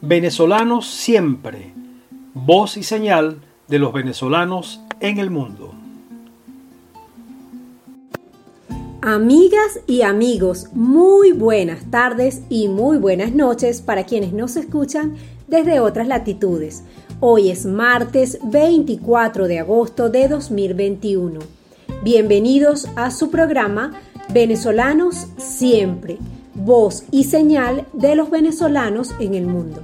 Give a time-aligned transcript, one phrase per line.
[0.00, 1.72] Venezolanos siempre,
[2.32, 5.74] voz y señal de los venezolanos en el mundo.
[9.02, 15.16] Amigas y amigos, muy buenas tardes y muy buenas noches para quienes nos escuchan
[15.48, 16.84] desde otras latitudes.
[17.18, 21.40] Hoy es martes 24 de agosto de 2021.
[22.04, 23.94] Bienvenidos a su programa
[24.32, 26.18] Venezolanos Siempre
[26.58, 29.82] voz y señal de los venezolanos en el mundo.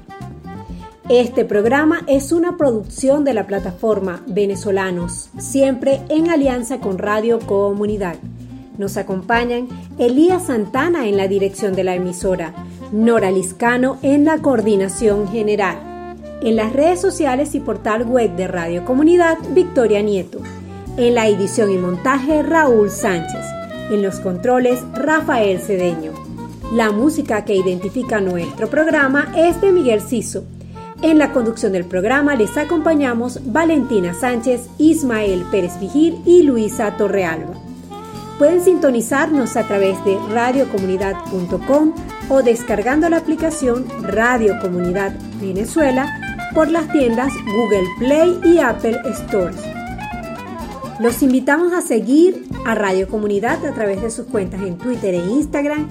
[1.10, 8.16] Este programa es una producción de la plataforma Venezolanos, siempre en alianza con Radio Comunidad.
[8.78, 9.68] Nos acompañan
[9.98, 12.54] Elías Santana en la dirección de la emisora,
[12.90, 16.16] Nora Liscano en la coordinación general.
[16.40, 20.40] En las redes sociales y portal web de Radio Comunidad, Victoria Nieto.
[20.96, 23.44] En la edición y montaje, Raúl Sánchez.
[23.90, 26.12] En los controles, Rafael Cedeño.
[26.72, 30.44] La música que identifica nuestro programa es de Miguel Ciso.
[31.02, 37.54] En la conducción del programa les acompañamos Valentina Sánchez, Ismael Pérez Vigil y Luisa Torrealba.
[38.38, 41.94] Pueden sintonizarnos a través de radiocomunidad.com
[42.28, 46.20] o descargando la aplicación Radio Comunidad Venezuela
[46.54, 49.60] por las tiendas Google Play y Apple Stores.
[51.00, 55.18] Los invitamos a seguir a Radio Comunidad a través de sus cuentas en Twitter e
[55.18, 55.88] Instagram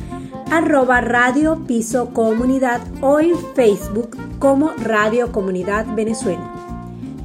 [0.52, 6.54] arroba Radio Piso Comunidad o en Facebook como Radio Comunidad Venezuela.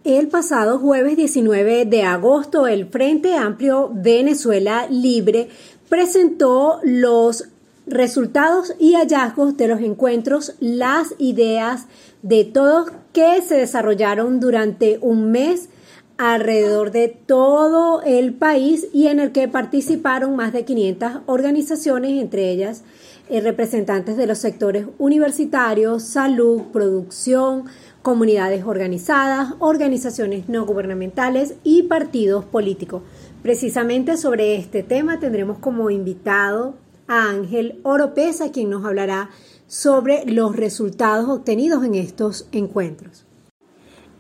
[0.04, 5.48] El pasado jueves 19 de agosto, el Frente Amplio Venezuela Libre
[5.88, 7.48] presentó los
[7.87, 11.87] resultados y hallazgos de los encuentros, las ideas
[12.20, 15.70] de todos que se desarrollaron durante un mes
[16.19, 22.50] alrededor de todo el país y en el que participaron más de 500 organizaciones, entre
[22.50, 22.82] ellas
[23.31, 27.64] eh, representantes de los sectores universitarios, salud, producción,
[28.04, 33.00] comunidades organizadas, organizaciones no gubernamentales y partidos políticos.
[33.42, 36.75] Precisamente sobre este tema tendremos como invitado
[37.09, 39.31] a Ángel Oropesa, quien nos hablará
[39.66, 43.23] sobre los resultados obtenidos en estos encuentros.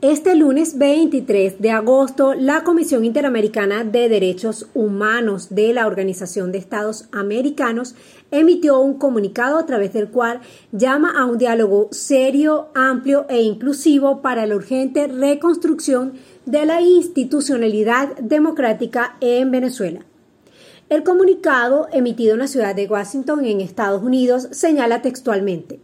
[0.04, 6.58] Este lunes 23 de agosto, la Comisión Interamericana de Derechos Humanos de la Organización de
[6.58, 7.94] Estados Americanos
[8.30, 14.20] emitió un comunicado a través del cual llama a un diálogo serio, amplio e inclusivo
[14.20, 16.12] para la urgente reconstrucción
[16.44, 20.04] de la institucionalidad democrática en Venezuela.
[20.90, 25.80] El comunicado emitido en la ciudad de Washington, en Estados Unidos, señala textualmente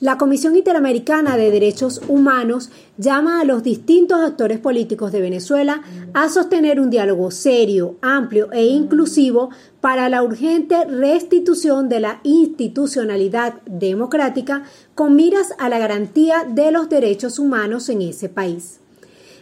[0.00, 5.82] la Comisión Interamericana de Derechos Humanos llama a los distintos actores políticos de Venezuela
[6.14, 9.50] a sostener un diálogo serio, amplio e inclusivo
[9.82, 16.88] para la urgente restitución de la institucionalidad democrática con miras a la garantía de los
[16.88, 18.80] derechos humanos en ese país.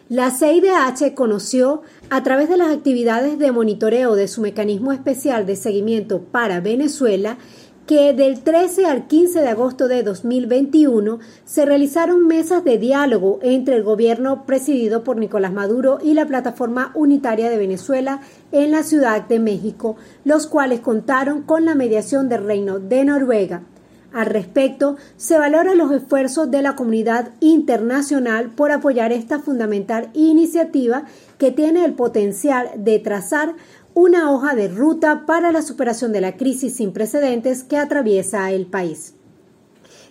[0.09, 5.55] La CIDH conoció, a través de las actividades de monitoreo de su mecanismo especial de
[5.55, 7.37] seguimiento para Venezuela,
[7.89, 13.77] que del 13 al 15 de agosto de 2021 se realizaron mesas de diálogo entre
[13.77, 18.21] el gobierno presidido por Nicolás Maduro y la Plataforma Unitaria de Venezuela
[18.53, 19.97] en la Ciudad de México,
[20.27, 23.63] los cuales contaron con la mediación del Reino de Noruega.
[24.13, 31.05] Al respecto, se valoran los esfuerzos de la comunidad internacional por apoyar esta fundamental iniciativa
[31.39, 33.55] que tiene el potencial de trazar
[33.99, 38.65] una hoja de ruta para la superación de la crisis sin precedentes que atraviesa el
[38.67, 39.15] país.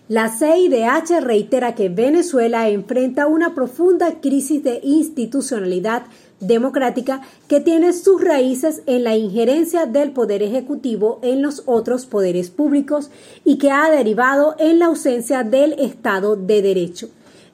[0.10, 6.04] La CIDH reitera que Venezuela enfrenta una profunda crisis de institucionalidad
[6.42, 12.50] democrática que tiene sus raíces en la injerencia del Poder Ejecutivo en los otros poderes
[12.50, 13.10] públicos
[13.45, 17.07] y que ha derivado en la ausencia del Estado de Derecho.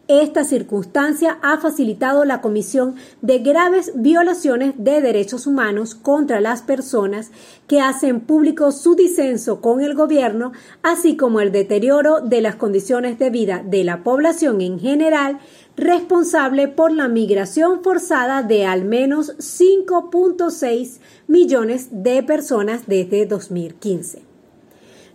[0.09, 7.31] Esta circunstancia ha facilitado la comisión de graves violaciones de derechos humanos contra las personas
[7.67, 10.51] que hacen público su disenso con el gobierno,
[10.81, 15.39] así como el deterioro de las condiciones de vida de la población en general,
[15.77, 24.32] responsable por la migración forzada de al menos 5.6 millones de personas desde 2015.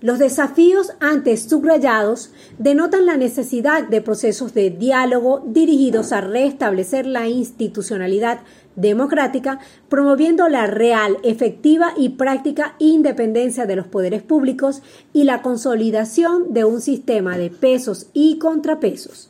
[0.00, 7.26] Los desafíos antes subrayados denotan la necesidad de procesos de diálogo dirigidos a restablecer la
[7.26, 8.42] institucionalidad
[8.76, 9.58] democrática,
[9.88, 16.64] promoviendo la real, efectiva y práctica independencia de los poderes públicos y la consolidación de
[16.64, 19.27] un sistema de pesos y contrapesos.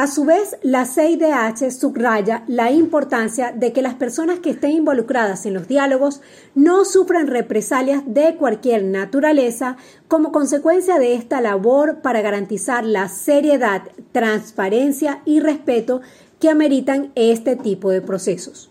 [0.00, 5.44] A su vez, la CIDH subraya la importancia de que las personas que estén involucradas
[5.44, 6.22] en los diálogos
[6.54, 9.76] no sufran represalias de cualquier naturaleza
[10.08, 13.82] como consecuencia de esta labor para garantizar la seriedad,
[14.12, 16.00] transparencia y respeto
[16.40, 18.69] que ameritan este tipo de procesos.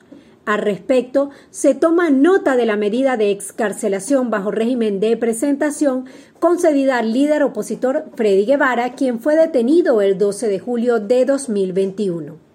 [0.49, 6.05] Al respecto, se toma nota de la medida de excarcelación bajo régimen de presentación
[6.39, 12.48] concedida al líder opositor Freddy Guevara, quien fue detenido el 12 de julio de 2021.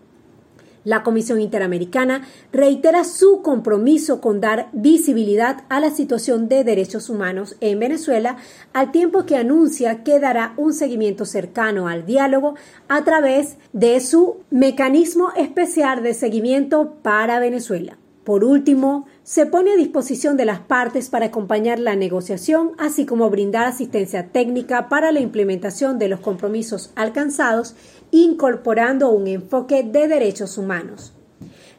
[0.85, 2.23] La Comisión Interamericana
[2.53, 8.37] reitera su compromiso con dar visibilidad a la situación de derechos humanos en Venezuela,
[8.73, 12.55] al tiempo que anuncia que dará un seguimiento cercano al diálogo
[12.89, 17.97] a través de su mecanismo especial de seguimiento para Venezuela.
[18.25, 23.29] Por último, se pone a disposición de las partes para acompañar la negociación, así como
[23.29, 27.75] brindar asistencia técnica para la implementación de los compromisos alcanzados,
[28.15, 31.13] incorporando un enfoque de derechos humanos.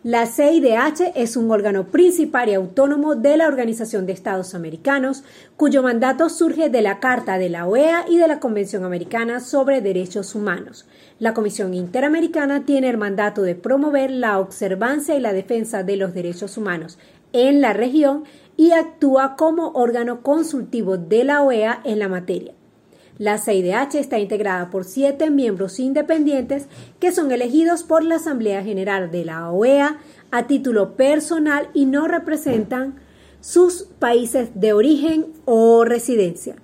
[0.04, 5.24] La CIDH es un órgano principal y autónomo de la Organización de Estados Americanos,
[5.56, 9.80] cuyo mandato surge de la Carta de la OEA y de la Convención Americana sobre
[9.80, 10.86] Derechos Humanos.
[11.20, 16.14] La Comisión Interamericana tiene el mandato de promover la observancia y la defensa de los
[16.14, 17.00] derechos humanos
[17.32, 18.26] en la región
[18.58, 22.54] y actúa como órgano consultivo de la OEA en la materia.
[23.18, 26.68] La CIDH está integrada por siete miembros independientes
[27.00, 30.00] que son elegidos por la Asamblea General de la OEA
[30.32, 32.96] a título personal y no representan
[33.40, 36.58] sus países de origen o residencia.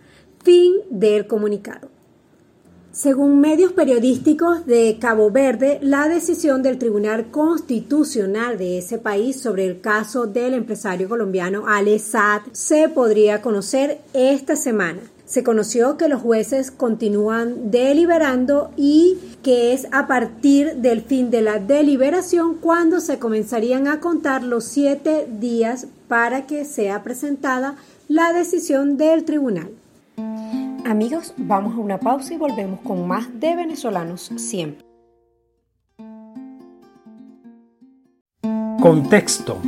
[0.43, 1.89] Fin del comunicado.
[2.91, 9.65] Según medios periodísticos de Cabo Verde, la decisión del Tribunal Constitucional de ese país sobre
[9.65, 14.99] el caso del empresario colombiano Ale se podría conocer esta semana
[15.31, 21.41] se conoció que los jueces continúan deliberando y que es a partir del fin de
[21.41, 27.75] la deliberación cuando se comenzarían a contar los siete días para que sea presentada
[28.09, 29.69] la decisión del tribunal.
[30.83, 34.85] Amigos, vamos a una pausa y volvemos con más de venezolanos siempre.
[38.81, 39.61] Contexto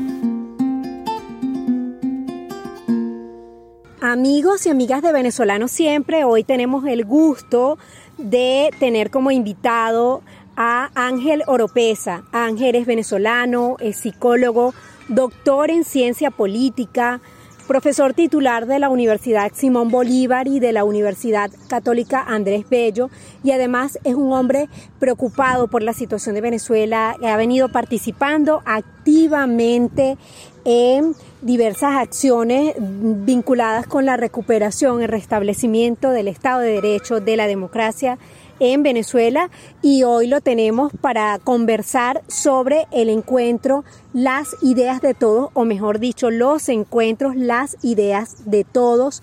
[4.06, 7.78] Amigos y amigas de Venezolanos Siempre, hoy tenemos el gusto
[8.18, 10.24] de tener como invitado
[10.58, 12.26] a Ángel Oropesa.
[12.34, 14.74] Ángel es venezolano, es psicólogo,
[15.08, 17.22] doctor en ciencia política,
[17.66, 23.10] profesor titular de la Universidad Simón Bolívar y de la Universidad Católica Andrés Bello
[23.42, 24.68] y además es un hombre
[25.00, 30.18] preocupado por la situación de Venezuela, ha venido participando activamente
[30.66, 37.48] en diversas acciones vinculadas con la recuperación, el restablecimiento del Estado de Derecho, de la
[37.48, 38.18] democracia
[38.60, 39.50] en Venezuela.
[39.82, 46.00] Y hoy lo tenemos para conversar sobre el encuentro Las ideas de todos, o mejor
[46.00, 49.22] dicho, los encuentros Las ideas de todos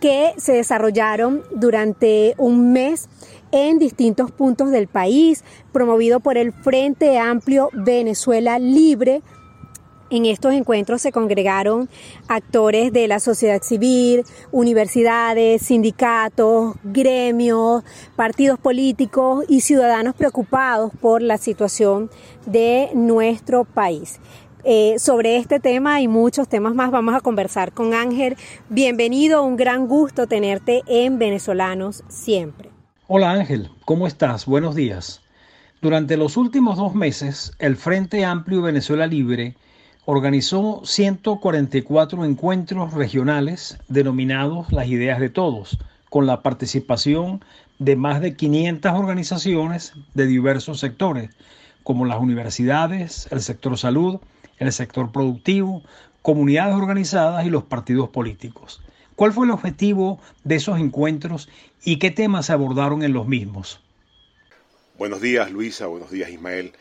[0.00, 3.08] que se desarrollaron durante un mes
[3.52, 9.22] en distintos puntos del país, promovido por el Frente Amplio Venezuela Libre,
[10.10, 11.88] en estos encuentros se congregaron
[12.28, 17.84] actores de la sociedad civil, universidades, sindicatos, gremios,
[18.16, 22.10] partidos políticos y ciudadanos preocupados por la situación
[22.46, 24.20] de nuestro país.
[24.62, 28.36] Eh, sobre este tema y muchos temas más vamos a conversar con Ángel.
[28.68, 32.68] Bienvenido, un gran gusto tenerte en Venezolanos siempre.
[33.06, 34.44] Hola Ángel, ¿cómo estás?
[34.44, 35.22] Buenos días.
[35.80, 39.56] Durante los últimos dos meses, el Frente Amplio Venezuela Libre
[40.04, 45.78] organizó 144 encuentros regionales denominados Las Ideas de Todos,
[46.08, 47.44] con la participación
[47.78, 51.30] de más de 500 organizaciones de diversos sectores,
[51.82, 54.20] como las universidades, el sector salud,
[54.58, 55.82] el sector productivo,
[56.22, 58.82] comunidades organizadas y los partidos políticos.
[59.16, 61.48] ¿Cuál fue el objetivo de esos encuentros
[61.84, 63.80] y qué temas se abordaron en los mismos?
[64.98, 66.72] Buenos días Luisa, buenos días Ismael.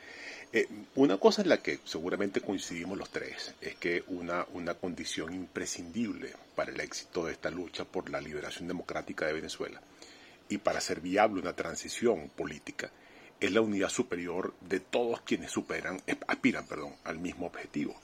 [0.52, 5.34] Eh, una cosa en la que seguramente coincidimos los tres es que una, una condición
[5.34, 9.80] imprescindible para el éxito de esta lucha por la liberación democrática de Venezuela
[10.50, 12.90] y para hacer viable una transición política
[13.40, 17.96] es la unidad superior de todos quienes superan, aspiran perdón, al mismo objetivo.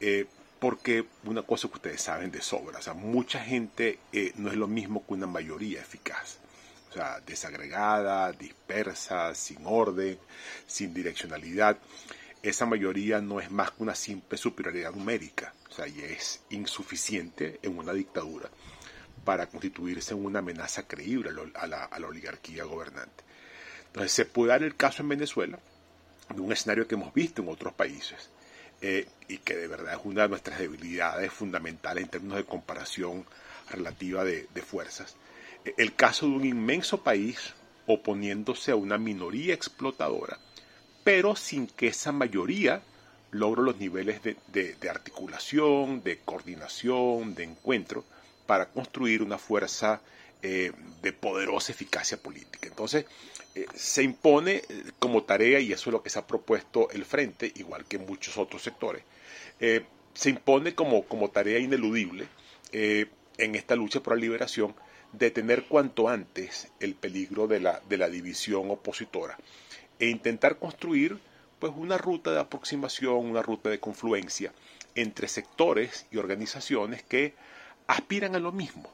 [0.00, 0.26] Eh,
[0.60, 4.56] porque una cosa que ustedes saben de sobra, o sea, mucha gente eh, no es
[4.56, 6.38] lo mismo que una mayoría eficaz.
[6.94, 10.16] Sea, desagregada, dispersa, sin orden,
[10.66, 11.76] sin direccionalidad.
[12.42, 17.58] Esa mayoría no es más que una simple superioridad numérica, o sea, y es insuficiente
[17.62, 18.48] en una dictadura
[19.24, 23.24] para constituirse en una amenaza creíble a la, a la oligarquía gobernante.
[23.86, 25.58] Entonces se puede dar el caso en Venezuela
[26.32, 28.30] de un escenario que hemos visto en otros países
[28.80, 33.24] eh, y que de verdad es una de nuestras debilidades fundamentales en términos de comparación
[33.70, 35.16] relativa de, fuerzas.
[35.76, 37.54] El caso de un inmenso país
[37.86, 40.38] oponiéndose a una minoría explotadora,
[41.04, 42.82] pero sin que esa mayoría
[43.30, 48.04] logre los niveles de, articulación, de coordinación, de encuentro,
[48.46, 50.00] para construir una fuerza
[50.42, 52.68] eh, de poderosa eficacia política.
[52.68, 53.06] Entonces,
[53.54, 57.04] eh, se impone eh, como tarea, y eso es lo que se ha propuesto el
[57.04, 59.02] Frente, igual que muchos otros sectores,
[60.14, 62.26] se impone como, como tarea ineludible
[62.72, 64.74] en esta lucha por la liberación
[65.18, 69.38] detener cuanto antes el peligro de la, de la división opositora
[69.98, 71.18] e intentar construir
[71.58, 74.52] pues una ruta de aproximación, una ruta de confluencia
[74.94, 77.34] entre sectores y organizaciones que
[77.86, 78.92] aspiran a lo mismo.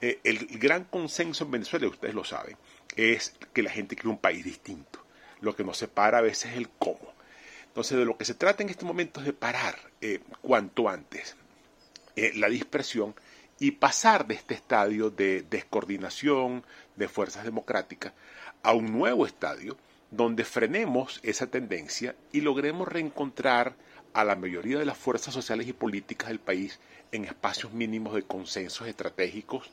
[0.00, 2.56] Eh, el gran consenso en Venezuela, ustedes lo saben,
[2.96, 5.04] es que la gente quiere un país distinto.
[5.40, 7.14] Lo que nos separa a veces es el cómo.
[7.66, 11.36] Entonces, de lo que se trata en este momento es de parar eh, cuanto antes
[12.14, 13.14] eh, la dispersión
[13.58, 16.64] y pasar de este estadio de descoordinación
[16.96, 18.12] de fuerzas democráticas
[18.62, 19.76] a un nuevo estadio
[20.10, 23.74] donde frenemos esa tendencia y logremos reencontrar
[24.12, 26.78] a la mayoría de las fuerzas sociales y políticas del país
[27.12, 29.70] en espacios mínimos de consensos estratégicos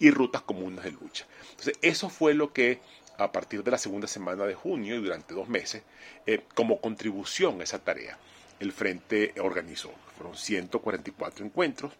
[0.00, 1.26] y rutas comunes de lucha.
[1.50, 2.80] Entonces, eso fue lo que
[3.18, 5.82] a partir de la segunda semana de junio y durante dos meses,
[6.24, 8.16] eh, como contribución a esa tarea,
[8.60, 9.92] el Frente organizó.
[10.16, 11.92] Fueron 144 encuentros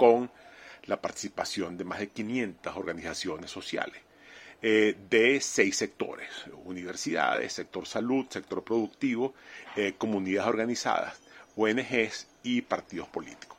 [0.00, 0.30] con
[0.86, 4.00] la participación de más de 500 organizaciones sociales.
[4.62, 6.30] Eh, de seis sectores,
[6.64, 9.34] universidades, sector salud, sector productivo,
[9.76, 11.20] eh, comunidades organizadas,
[11.54, 13.58] ONGs y partidos políticos.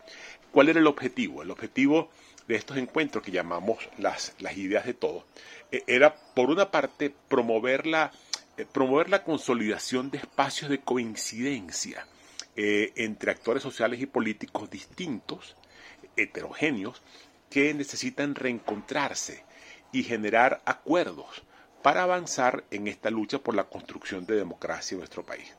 [0.51, 1.43] ¿Cuál era el objetivo?
[1.43, 2.09] El objetivo
[2.47, 5.23] de estos encuentros que llamamos las, ideas de todos
[5.71, 8.11] eh, era, por una parte, promover la,
[8.71, 12.07] promover la consolidación de espacios de coincidencia
[12.55, 15.55] entre actores sociales y políticos distintos,
[16.15, 17.01] heterogéneos,
[17.49, 19.43] que necesitan reencontrarse
[19.91, 21.43] y generar acuerdos
[21.81, 25.53] para avanzar en esta lucha por la construcción de democracia en nuestro país.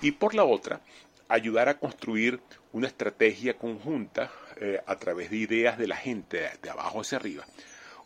[0.00, 0.80] Y por la otra,
[1.28, 2.40] ayudar a construir
[2.72, 7.44] una estrategia conjunta eh, a través de ideas de la gente de, abajo hacia arriba,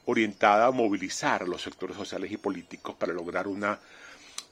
[0.06, 3.78] orientada a movilizar a los sectores sociales y políticos para lograr una,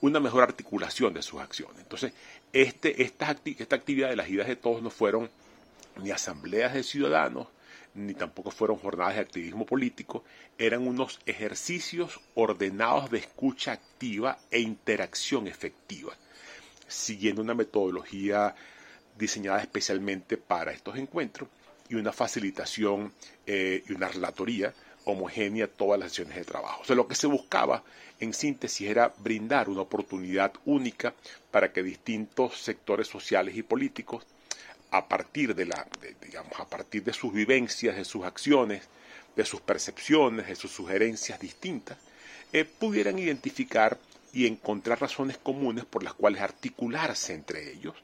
[0.01, 1.79] una mejor articulación de sus acciones.
[1.79, 2.13] Entonces,
[2.53, 5.31] este, esta, esta actividad de las ideas de todos no fueron
[5.99, 7.49] ni asambleas de ciudadanos,
[7.95, 10.25] ni tampoco fueron jornadas de activismo político,
[10.57, 16.15] eran unos ejercicios ordenados de escucha activa e interacción efectiva,
[16.87, 18.55] siguiendo una metodología
[19.19, 21.49] diseñada especialmente para estos encuentros
[21.89, 23.13] y una facilitación
[23.47, 24.73] eh, y una relatoría
[25.05, 26.83] homogénea a todas las sesiones de trabajo.
[26.83, 27.83] O sea, lo que se buscaba
[28.21, 31.15] en síntesis era brindar una oportunidad única
[31.51, 34.27] para que distintos sectores sociales y políticos
[34.91, 35.87] a partir de la,
[36.23, 38.83] digamos, a partir de sus vivencias, de sus acciones,
[39.37, 41.99] de sus percepciones, de sus sugerencias distintas,
[42.53, 43.99] eh, pudieran identificar
[44.33, 47.95] y encontrar razones comunes por las cuales articularse entre ellos,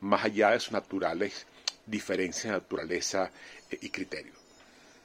[0.00, 1.46] más allá de sus naturales
[1.86, 3.30] diferencias de naturaleza
[3.70, 4.32] eh, y criterio.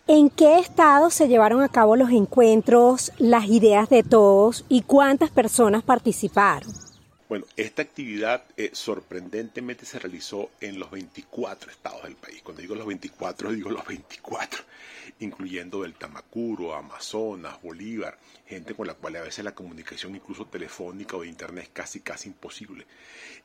[0.07, 5.31] ¿En qué estado se llevaron a cabo los encuentros, las ideas de todos y cuántas
[5.31, 6.86] personas participaron?
[7.29, 12.41] Bueno, esta actividad eh, sorprendentemente se realizó en los 24 estados del país.
[12.41, 14.63] Cuando digo los 24, digo los 24,
[15.19, 21.17] incluyendo el Tamacuro, Amazonas, Bolívar, gente con la cual a veces la comunicación incluso telefónica
[21.17, 22.87] o de internet es casi casi imposible.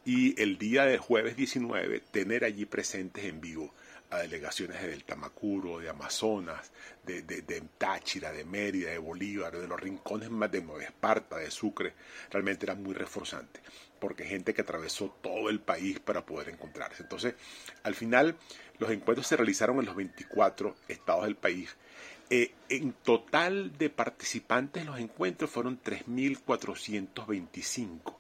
[0.05, 3.75] Y el día del jueves 19, tener allí presentes en vivo
[4.12, 6.71] a delegaciones de Tamacuro, de Amazonas,
[7.02, 11.50] de, de, Táchira, de Mérida, de Bolívar, de los rincones más de Nueva Esparta, de
[11.50, 11.95] Sucre,
[12.31, 13.61] realmente era muy reforzante,
[13.99, 17.04] porque gente que atravesó todo el país para poder encontrarse.
[17.04, 17.37] Entonces,
[17.85, 18.37] al final,
[18.78, 21.75] los encuentros se realizaron en los 24 estados del país.
[22.28, 28.19] Eh, en total de participantes los encuentros fueron 3.425.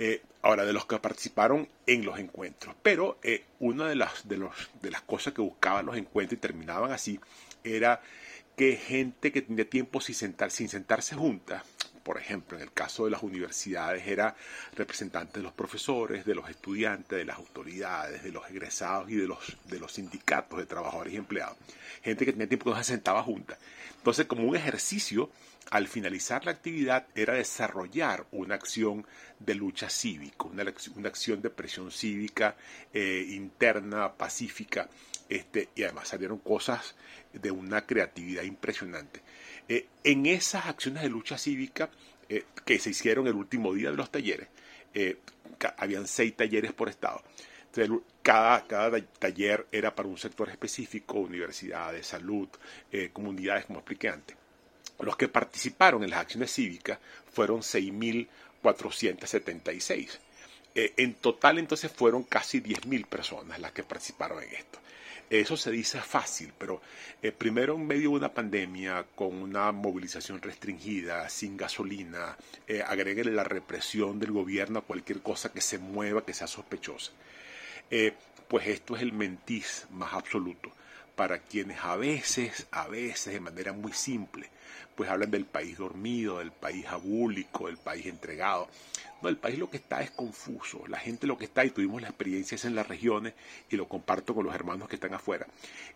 [0.00, 2.76] Eh, ahora, de los que participaron en los encuentros.
[2.84, 6.40] Pero eh, una de las, de, los, de las cosas que buscaban los encuentros y
[6.40, 7.18] terminaban así
[7.64, 8.00] era
[8.56, 11.64] que gente que tenía tiempo sin, sentar, sin sentarse juntas,
[12.04, 14.36] por ejemplo, en el caso de las universidades, era
[14.76, 19.26] representante de los profesores, de los estudiantes, de las autoridades, de los egresados y de
[19.26, 21.56] los, de los sindicatos de trabajadores y empleados.
[22.02, 23.58] Gente que tenía tiempo que no se sentaba juntas.
[23.96, 25.28] Entonces, como un ejercicio,
[25.70, 29.06] al finalizar la actividad era desarrollar una acción
[29.38, 30.62] de lucha cívica, una,
[31.08, 32.56] acción de presión cívica
[32.92, 34.88] eh, interna, pacífica,
[35.28, 36.94] este, y además salieron cosas
[37.32, 39.20] de una creatividad impresionante.
[39.68, 41.90] Eh, en esas acciones de lucha cívica
[42.28, 44.48] eh, que se hicieron el último día de los talleres,
[45.76, 47.22] habían seis talleres por estado.
[48.22, 52.48] cada, cada, taller era para un sector específico, universidades, salud,
[53.12, 54.36] comunidades, como expliqué antes.
[55.00, 56.98] Los que participaron en las acciones cívicas
[57.32, 60.18] fueron 6.476.
[60.74, 64.78] Eh, en total entonces fueron casi 10.000 personas las que participaron en esto.
[65.30, 66.80] Eso se dice fácil, pero
[67.22, 72.36] eh, primero en medio de una pandemia, con una movilización restringida, sin gasolina,
[72.66, 77.12] eh, agréguele la represión del gobierno a cualquier cosa que se mueva, que sea sospechosa.
[78.48, 80.72] Pues esto es el mentís más absoluto
[81.18, 84.48] para quienes a veces, a veces de manera muy simple,
[84.94, 88.68] pues hablan del país dormido, del país abúlico, del país entregado.
[89.20, 90.86] No, el país lo que está es confuso.
[90.86, 93.34] La gente lo que está, y tuvimos la experiencia en las regiones,
[93.68, 95.48] y lo comparto con los hermanos que están afuera,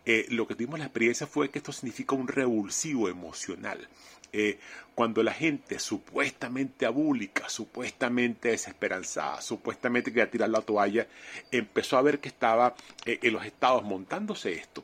[0.05, 3.89] eh, lo que tuvimos la experiencia fue que esto significa un revulsivo emocional.
[4.33, 4.59] Eh,
[4.97, 11.07] cuando la gente supuestamente abúlica, supuestamente desesperanzada, supuestamente quería tirar la toalla,
[11.53, 12.75] empezó a ver que estaba
[13.05, 14.83] eh, en los estados montándose esto,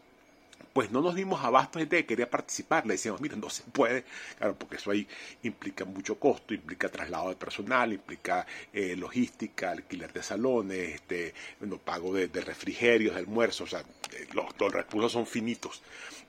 [0.79, 2.87] pues no nos dimos abasto gente que quería participar.
[2.87, 4.05] Le decíamos, mira, no se puede,
[4.39, 5.09] claro, porque eso ahí
[5.43, 11.79] implica mucho costo, implica traslado de personal, implica eh, logística, alquiler de salones, este, bueno,
[11.79, 15.83] pago de, refrigerios, de almuerzos, o sea, eh, los, recursos son finitos,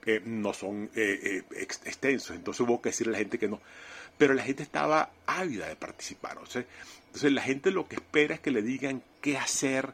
[0.07, 2.35] eh, no son extensos.
[2.35, 3.61] Entonces hubo que decirle a la gente que no.
[4.17, 6.31] Pero la gente estaba ávida de participar.
[6.31, 6.65] Entonces,
[7.05, 9.93] entonces la gente lo que espera es que le digan qué hacer,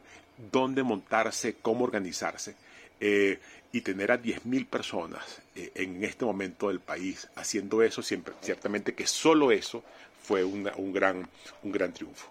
[0.50, 2.54] dónde montarse, cómo organizarse.
[2.98, 3.38] Eh,
[3.72, 8.94] y tener a 10.000 personas eh, en este momento del país haciendo eso, siempre, ciertamente
[8.94, 9.82] que solo eso
[10.22, 11.28] fue un, gran,
[11.62, 12.28] un gran triunfo.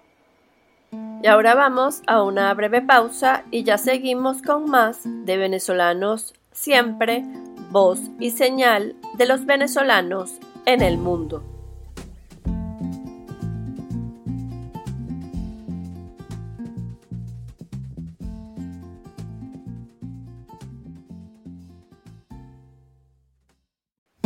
[1.24, 7.24] Y ahora vamos a una breve pausa y ya seguimos con más de venezolanos siempre,
[7.70, 11.55] voz y señal de los venezolanos en el mundo.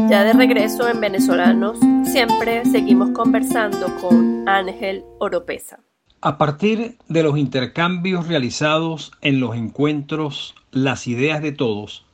[0.10, 1.78] Ya de regreso en Venezolanos,
[2.12, 5.82] siempre seguimos conversando con Ángel Oropesa.
[6.22, 12.08] A partir de los intercambios realizados en los encuentros Las Ideas de Todos,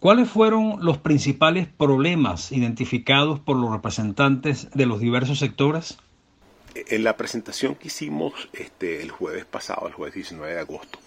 [0.00, 5.96] ¿cuáles fueron los principales problemas identificados por los representantes de los diversos sectores?
[6.74, 10.98] En la presentación que hicimos este, el jueves pasado, el jueves 19 de agosto,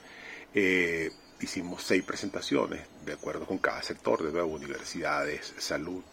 [0.55, 6.03] eh, hicimos seis presentaciones de acuerdo con cada sector, de nuevo, universidades, salud,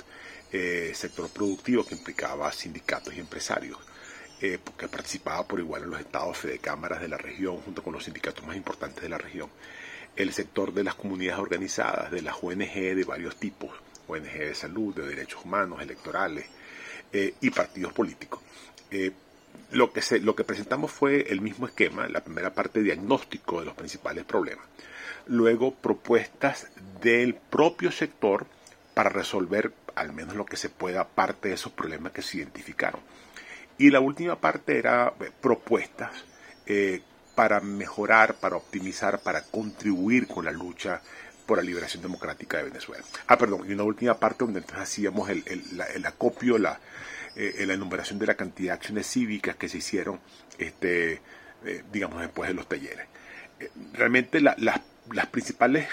[0.53, 3.79] eh, sector productivo que implicaba sindicatos y empresarios,
[4.41, 7.93] eh, que participaba por igual en los estados de cámaras de la región junto con
[7.93, 9.49] los sindicatos más importantes de la región.
[10.17, 13.71] El sector de las comunidades organizadas, de las ONG de varios tipos,
[14.09, 16.47] ONG de salud, de derechos humanos, electorales
[17.13, 18.41] eh, y partidos políticos.
[19.71, 23.67] lo, que se, lo que presentamos fue el mismo esquema, la primera parte diagnóstico de
[23.67, 24.67] los principales problemas,
[25.27, 26.67] luego propuestas
[27.01, 28.47] del propio sector
[28.95, 33.01] para resolver al menos lo que se pueda, parte de esos problemas que se identificaron.
[33.81, 36.11] Y la última parte era eh, propuestas
[36.67, 37.01] eh,
[37.35, 41.01] para mejorar, para optimizar, para contribuir con la lucha
[41.47, 43.03] por la liberación democrática de Venezuela.
[43.27, 46.79] Ah, perdón, y una última parte donde entonces hacíamos el, el, acopio, la,
[47.35, 50.21] eh, la enumeración de la cantidad de acciones cívicas que se hicieron,
[50.59, 51.23] este,
[51.91, 53.07] digamos, después de los talleres.
[53.95, 55.89] realmente las principales,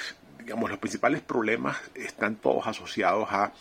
[0.47, 3.51] digamos, los principales problemas están todos asociados a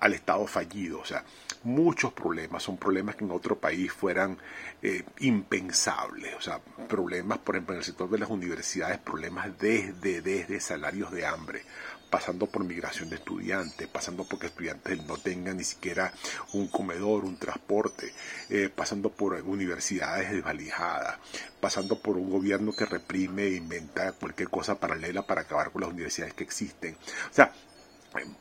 [0.00, 1.00] al Estado fallido.
[1.00, 1.24] O sea,
[1.64, 4.38] muchos problemas, son problemas que en otro país fueran
[4.82, 6.34] eh, impensables.
[6.36, 11.12] O sea, problemas, por ejemplo, en el sector de las universidades, problemas desde, desde salarios
[11.12, 11.64] de hambre,
[12.12, 16.12] pasando por migración de estudiantes, pasando porque estudiantes no tengan ni siquiera
[16.52, 18.12] un comedor, un transporte,
[18.50, 21.16] eh, pasando por universidades desvalijadas,
[21.58, 25.90] pasando por un gobierno que reprime e inventa cualquier cosa paralela para acabar con las
[25.90, 26.98] universidades que existen.
[27.30, 27.50] O sea,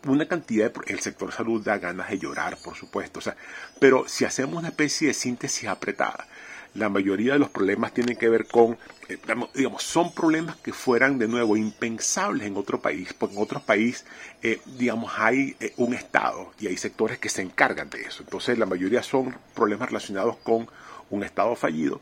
[0.05, 3.37] una cantidad de, el sector salud da ganas de llorar, por supuesto, o sea,
[3.79, 6.27] pero si hacemos una especie de síntesis apretada,
[6.73, 8.77] la mayoría de los problemas tienen que ver con,
[9.09, 9.17] eh,
[9.53, 14.05] digamos, son problemas que fueran de nuevo impensables en otro país, porque en otro país,
[14.41, 18.23] eh, digamos, hay eh, un Estado y hay sectores que se encargan de eso.
[18.23, 20.69] Entonces, la mayoría son problemas relacionados con
[21.09, 21.99] un Estado fallido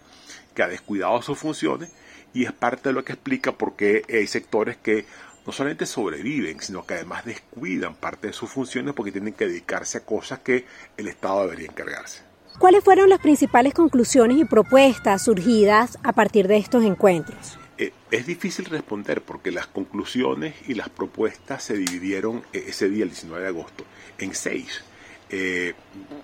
[0.53, 1.89] que ha descuidado sus funciones
[2.33, 5.05] y es parte de lo que explica por qué hay sectores que
[5.47, 9.97] no solamente sobreviven, sino que además descuidan parte de sus funciones porque tienen que dedicarse
[9.97, 12.28] a cosas que el Estado debería encargarse.
[12.59, 17.57] ¿Cuáles fueron las principales conclusiones y propuestas surgidas a partir de estos encuentros?
[17.77, 23.03] Eh, es difícil responder porque las conclusiones y las propuestas se dividieron eh, ese día,
[23.03, 23.85] el 19 de agosto,
[24.17, 24.83] en seis.
[25.31, 25.75] Eh,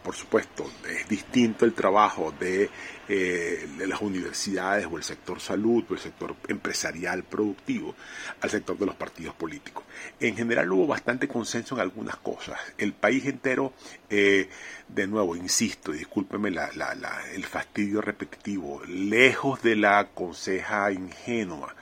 [0.04, 2.72] por supuesto, es distinto el trabajo de,
[3.08, 7.94] eh, de, las universidades o el sector salud o el sector empresarial productivo
[8.42, 9.84] al sector de los partidos políticos.
[10.20, 12.60] En general hubo bastante consenso en algunas cosas.
[12.80, 13.74] El país entero,
[14.10, 14.50] eh,
[14.88, 21.76] de nuevo, insisto, discúlpeme la, la, la, el fastidio repetitivo, lejos de la conseja ingenua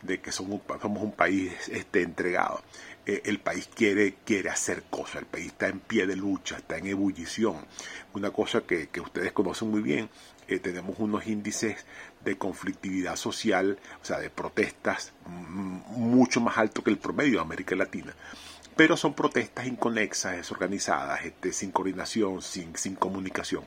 [0.00, 2.62] de que somos, somos un país este, entregado
[3.06, 6.76] eh, el país quiere, quiere hacer cosas, el país está en pie de lucha, está
[6.76, 7.66] en ebullición.
[8.12, 10.10] Una cosa que, ustedes conocen muy bien,
[10.48, 11.86] eh, tenemos unos índices
[12.24, 17.74] de conflictividad social, o sea, de protestas mucho más alto que el promedio de América
[17.74, 18.14] Latina.
[18.76, 23.64] Pero son protestas inconexas, desorganizadas, este, sin coordinación, sin, sin comunicación.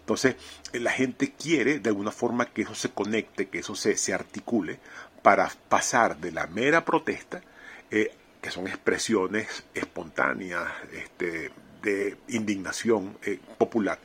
[0.00, 0.36] Entonces,
[0.72, 4.12] eh, la gente quiere de alguna forma que eso se conecte, que eso se, se
[4.12, 4.78] articule
[5.22, 7.40] para pasar de la mera protesta
[8.44, 11.50] que son expresiones espontáneas este,
[11.82, 13.98] de indignación eh, popular,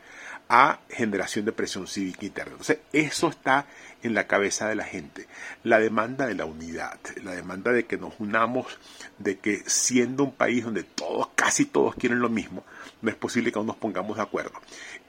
[0.47, 2.53] a generación de presión cívica interna.
[2.53, 3.65] Entonces, eso está
[4.01, 5.27] en la cabeza de la gente.
[5.65, 8.79] La demanda de la unidad, la demanda de que nos unamos,
[9.17, 12.63] de que siendo un país donde todos, casi todos quieren lo mismo,
[13.01, 14.53] no es posible que no nos pongamos de acuerdo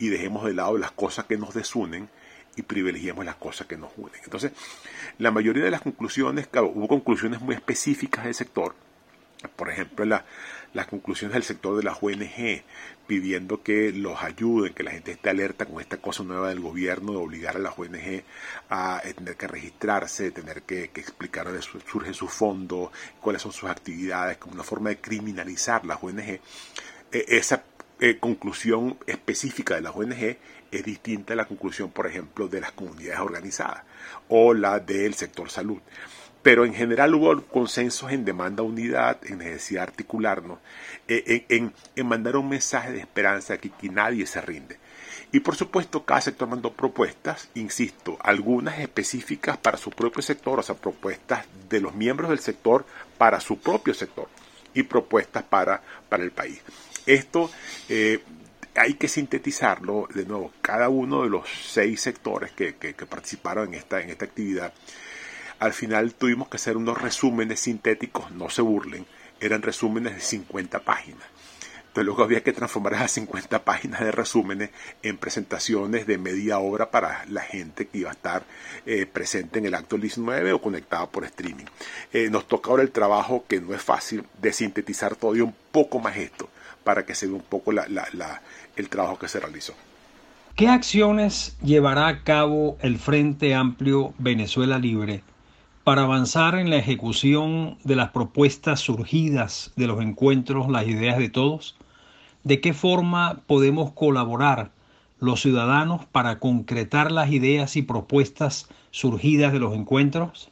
[0.00, 2.08] y dejemos de lado las cosas que nos desunen
[2.56, 4.20] y privilegiemos las cosas que nos unen.
[4.24, 4.50] Entonces,
[5.18, 8.74] la mayoría de las conclusiones, claro, hubo conclusiones muy específicas del sector,
[9.48, 12.62] por ejemplo, las conclusiones del sector de las ONG
[13.06, 17.12] pidiendo que los ayuden, que la gente esté alerta con esta cosa nueva del gobierno
[17.12, 18.22] de obligar a las ONG
[18.68, 23.68] a eh, tener que registrarse, tener que, explicar dónde surge su fondo, cuáles son sus
[23.68, 26.20] actividades, como una forma de criminalizar las ONG.
[26.20, 26.40] E,
[27.10, 27.64] esa
[27.98, 30.36] eh, conclusión específica de las ONG
[30.70, 33.82] es distinta a la conclusión, por ejemplo, de las comunidades organizadas
[34.28, 35.80] o la del sector salud
[36.42, 40.58] pero en general hubo consensos en demanda unidad, en necesidad de articularnos,
[41.08, 41.72] eh, en,
[42.06, 44.78] mandar un mensaje de esperanza que, que nadie se rinde.
[45.32, 50.62] Y por supuesto, cada sector mandó propuestas, insisto, algunas específicas para su propio sector, o
[50.62, 52.84] sea, propuestas de los miembros del sector
[53.16, 54.28] para su propio sector
[54.74, 56.60] y propuestas para, para el país.
[57.06, 57.50] Esto
[57.88, 58.20] eh,
[58.74, 63.68] hay que sintetizarlo, de nuevo, cada uno de los seis sectores que, que, que participaron
[63.68, 64.72] en esta, en esta actividad
[65.60, 69.06] al final tuvimos que hacer unos resúmenes sintéticos, no se burlen,
[69.40, 71.22] eran resúmenes de 50 páginas.
[71.80, 74.70] Entonces luego había que transformar esas 50 páginas de resúmenes
[75.02, 78.44] en presentaciones de media hora para la gente que iba a estar
[78.86, 81.66] eh, presente en el acto del 19 o conectada por streaming.
[82.12, 85.98] Eh, nos toca ahora el trabajo, que no es fácil, de sintetizar todavía un poco
[85.98, 86.48] más esto,
[86.84, 89.74] para que se vea un poco el trabajo que se realizó.
[90.56, 95.22] ¿Qué acciones llevará a cabo el Frente Amplio Venezuela Libre
[95.90, 101.30] para avanzar en la ejecución de las propuestas surgidas de los encuentros, las ideas de
[101.30, 101.74] todos?
[102.44, 104.70] ¿De qué forma podemos colaborar
[105.18, 110.48] los ciudadanos para concretar las ideas y propuestas surgidas de los encuentros?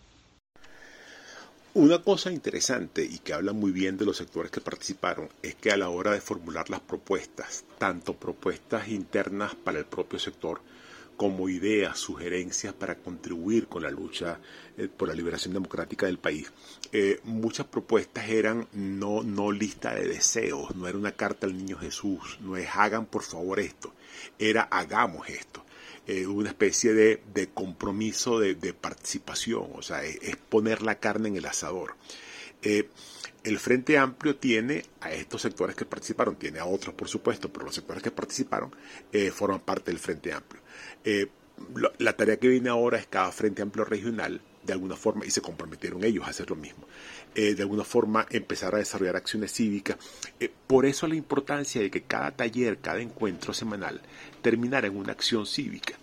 [1.72, 5.70] Una cosa interesante y que habla muy bien de los sectores que participaron es que
[5.70, 10.60] a la hora de formular las propuestas, tanto propuestas internas para el propio sector,
[11.18, 14.38] como ideas, sugerencias para contribuir con la lucha
[14.76, 16.52] eh, por la liberación democrática del país.
[16.92, 21.76] Eh, muchas propuestas eran no, no lista de deseos, no era una carta al niño
[21.76, 23.92] Jesús, no es hagan por favor esto,
[24.38, 25.64] era hagamos esto.
[26.06, 31.46] Eh, una especie de, compromiso de, participación, o sea, es, poner la carne en el
[31.46, 31.96] asador.
[32.62, 37.66] el Frente Amplio tiene a estos sectores que participaron, tiene a otros por supuesto, pero
[37.66, 38.70] los sectores que participaron
[39.32, 40.62] forman parte del Frente Amplio.
[41.04, 41.28] Eh,
[41.98, 45.40] la tarea que viene ahora es cada Frente Amplio regional, de alguna forma, y se
[45.40, 46.86] comprometieron ellos a hacer lo mismo,
[47.34, 49.96] eh, de alguna forma empezar a desarrollar acciones cívicas.
[50.66, 54.00] por eso la importancia de que cada taller, cada encuentro semanal
[54.42, 55.94] terminara en una acción cívica.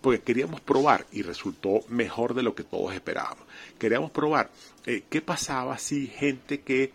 [0.00, 3.44] porque queríamos probar y resultó mejor de lo que todos esperábamos.
[3.78, 4.50] Queríamos probar
[4.82, 6.92] qué pasaba si gente que eh,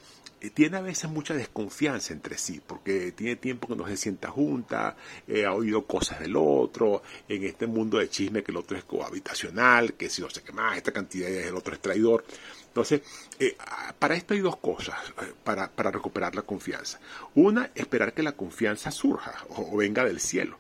[0.53, 4.95] tiene a veces mucha desconfianza entre sí, porque tiene tiempo que no se sienta junta,
[5.27, 8.83] eh, ha oído cosas del otro, en este mundo de chisme que el otro es
[8.83, 12.23] cohabitacional, que si no sé qué más, esta cantidad es el otro es traidor.
[12.67, 13.01] Entonces,
[13.39, 13.57] eh,
[13.97, 14.95] para esto hay dos cosas
[15.43, 16.99] para, para, recuperar la confianza.
[17.33, 20.59] Una, esperar que la confianza surja o venga del cielo.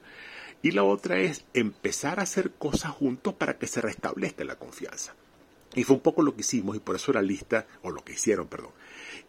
[0.63, 5.13] Y la otra es empezar a hacer cosas juntos para que se restablezca la confianza.
[5.77, 8.13] Y fue un poco lo que hicimos y por eso la lista, o lo que
[8.13, 8.71] hicieron, perdón,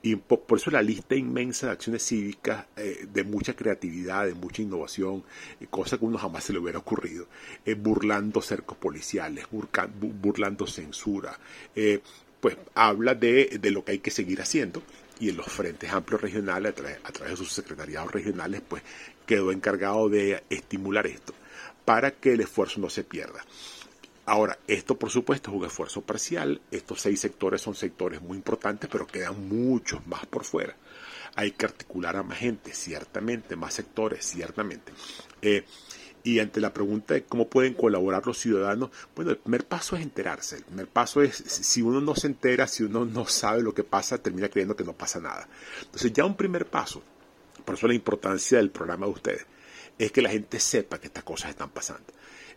[0.01, 4.63] y por, eso la lista inmensa de acciones cívicas, eh, de mucha creatividad, de mucha
[4.63, 5.25] innovación,
[5.61, 7.27] eh, cosa que uno jamás se le hubiera ocurrido,
[7.67, 11.39] eh, burlando cercos policiales, burlando censura,
[12.41, 14.83] pues habla de, lo que hay que seguir haciendo
[15.21, 18.83] y en los frentes amplios regionales, a través, a través de sus secretariados regionales, pues
[19.27, 21.35] quedó encargado de estimular esto
[21.85, 23.45] para que el esfuerzo no se pierda.
[24.29, 28.91] Ahora, esto por supuesto es un esfuerzo parcial, estos seis sectores son sectores muy importantes,
[28.93, 30.77] pero quedan muchos más por fuera.
[31.35, 34.93] Hay que articular a más gente, ciertamente, más sectores, ciertamente.
[35.41, 35.65] Eh,
[36.25, 40.03] y ante la pregunta de cómo pueden colaborar los ciudadanos, bueno, el primer paso es
[40.03, 40.57] enterarse.
[40.57, 43.83] El primer paso es, si uno no se entera, si uno no sabe lo que
[43.83, 45.49] pasa, termina creyendo que no pasa nada.
[45.81, 47.03] Entonces ya un primer paso,
[47.65, 49.47] por eso la importancia del programa de ustedes,
[49.97, 52.13] es que la gente sepa que estas cosas están pasando.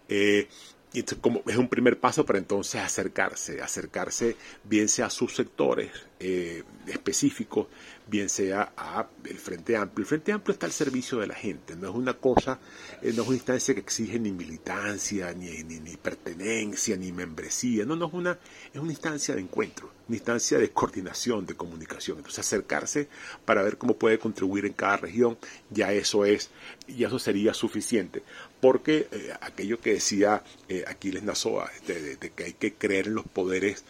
[0.10, 0.50] Eh,
[0.94, 5.90] y como es un primer paso para entonces acercarse, acercarse bien sea a sus sectores
[6.24, 7.68] eh, específicos,
[8.06, 10.04] bien sea a el Frente Amplio.
[10.04, 12.60] El Frente Amplio está al servicio de la gente, no es una cosa,
[13.02, 17.96] eh, no es una instancia que exige ni militancia, ni, ni, pertenencia, ni membresía, no,
[17.96, 18.38] no es una,
[18.72, 22.18] es una instancia de encuentro, una instancia de coordinación, de comunicación.
[22.18, 23.08] Entonces acercarse
[23.44, 25.40] para ver cómo puede contribuir en cada región,
[25.72, 26.52] ya eso es,
[26.88, 28.22] ya eso sería suficiente.
[28.60, 33.26] Porque eh, aquello que decía eh, Aquiles Nazoa, de, que hay que creer en los
[33.26, 33.86] poderes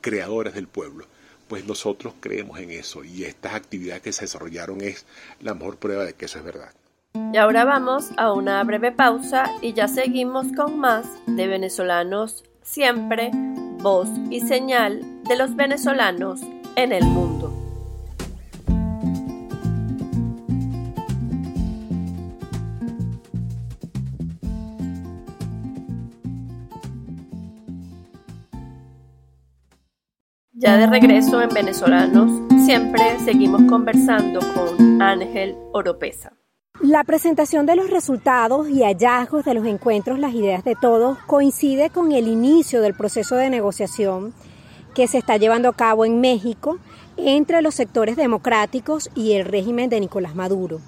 [0.00, 1.06] creadores del pueblo
[1.50, 5.04] pues nosotros creemos en eso y estas actividades que se desarrollaron es
[5.40, 6.70] la mejor prueba de que eso es verdad.
[7.32, 13.32] Y ahora vamos a una breve pausa y ya seguimos con más de venezolanos siempre,
[13.78, 16.40] voz y señal de los venezolanos
[16.76, 17.29] en el mundo.
[30.62, 32.30] Ya de regreso en Venezolanos,
[32.66, 36.34] siempre seguimos conversando con Ángel Oropesa.
[36.82, 41.88] La presentación de los resultados y hallazgos de los encuentros Las Ideas de Todos coincide
[41.88, 44.34] con el inicio del proceso de negociación
[44.94, 46.78] que se está llevando a cabo en México
[47.16, 50.82] entre los sectores democráticos y el régimen de Nicolás Maduro.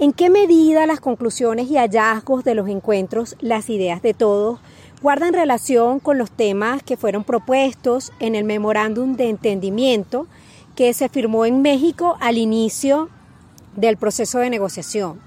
[0.00, 4.58] ¿En qué medida las conclusiones y hallazgos de los encuentros Las Ideas de Todos
[5.00, 10.26] guardan relación con los temas que fueron propuestos en el memorándum de entendimiento
[10.74, 13.08] que se firmó en México al inicio
[13.76, 15.20] del proceso de negociación.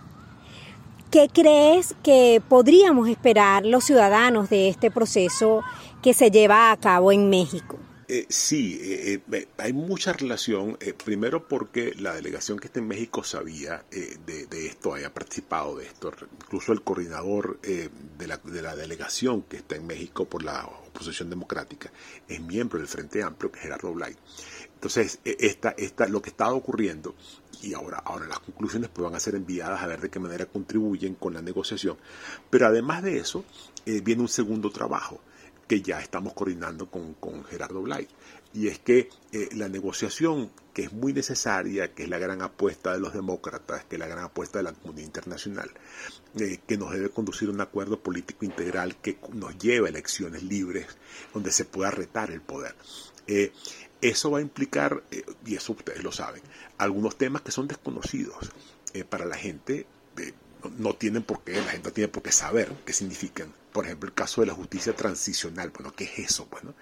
[1.10, 5.62] ¿Qué crees que podríamos esperar los ciudadanos de este proceso
[6.02, 7.78] que se lleva a cabo en México?
[8.14, 13.24] Eh, sí, eh, eh, hay mucha relación, primero porque la delegación que está en México
[13.24, 16.12] sabía de, esto, haya participado de esto,
[16.44, 21.30] incluso el coordinador de la, de, la, delegación que está en México por la oposición
[21.30, 21.90] democrática
[22.28, 24.14] es miembro del Frente Amplio, Gerardo Blay.
[24.74, 27.16] Entonces, esta, esta, lo que está ocurriendo,
[27.62, 30.48] y ahora, ahora las conclusiones pues, van a ser enviadas a ver de qué manera
[30.48, 31.96] contribuyen con la negociación,
[32.50, 33.46] pero además de eso,
[33.86, 35.22] viene un segundo trabajo
[35.72, 38.06] que ya estamos coordinando con, Gerardo Blay.
[38.54, 42.92] Y es que eh, la negociación, que es muy necesaria, que es la gran apuesta
[42.92, 45.72] de los demócratas, que es la gran apuesta de la comunidad internacional,
[46.38, 50.44] eh, que nos debe conducir a un acuerdo político integral que nos lleve a elecciones
[50.44, 50.88] libres,
[51.34, 52.76] donde se pueda retar el poder.
[53.28, 53.54] Eh,
[54.02, 55.04] eso va a implicar,
[55.46, 56.42] y eso ustedes lo saben,
[56.80, 58.52] algunos temas que son desconocidos
[59.08, 59.86] para la gente
[60.78, 63.54] no tienen por qué, la gente tiene por qué saber qué significan.
[63.72, 66.48] Por ejemplo, el caso de la justicia transicional, bueno, ¿qué es eso?
[66.52, 66.74] Bueno,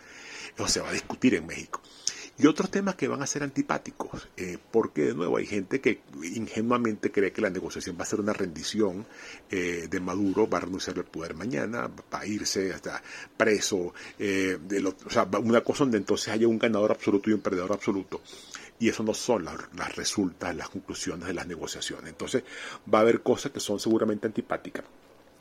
[0.56, 1.82] eso se va a discutir en México.
[2.42, 6.04] Y otros temas que van a ser antipáticos, eh, porque de nuevo hay gente que
[6.24, 9.06] ingenuamente cree que la negociación va a ser una rendición
[9.52, 13.04] eh, de Maduro, va a renunciar al poder mañana, va a irse hasta
[13.36, 14.58] preso, eh,
[15.06, 18.22] o sea, una cosa donde entonces haya un ganador absoluto y un perdedor absoluto.
[18.80, 22.10] Y eso no son las, las resultas, las conclusiones de las negociaciones.
[22.10, 22.44] Entonces
[22.92, 24.86] va a haber cosas que son seguramente antipáticas.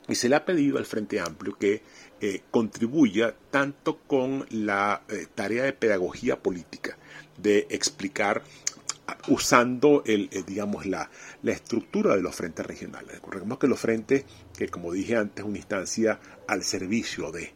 [0.07, 1.83] Y se le ha pedido al Frente Amplio que
[2.19, 6.97] eh, contribuya tanto con la eh, tarea de pedagogía política,
[7.37, 8.43] de explicar
[9.27, 11.09] usando el, digamos la,
[11.41, 13.15] la, estructura de los frentes regionales.
[13.15, 14.25] Recordemos que los frentes,
[14.57, 17.53] que como dije antes, es una instancia al servicio de, eh,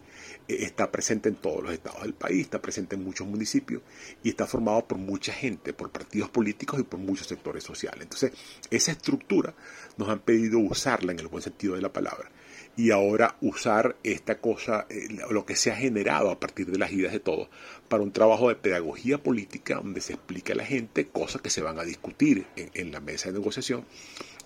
[0.48, 3.82] está presente en todos los estados del país, está presente en muchos municipios
[4.24, 8.02] y está formado por mucha gente, por partidos políticos y por muchos sectores sociales.
[8.02, 8.32] Entonces,
[8.70, 9.54] esa estructura
[9.98, 12.30] nos han pedido usarla en el buen sentido de la palabra
[12.76, 16.92] y ahora usar esta cosa, eh, lo que se ha generado a partir de las
[16.92, 17.50] ideas de todos,
[17.88, 21.62] para un trabajo de pedagogía política donde se explica a la gente cosas que se
[21.62, 23.86] van a discutir en la mesa de negociación